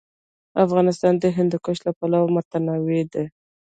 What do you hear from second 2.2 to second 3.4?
متنوع دی.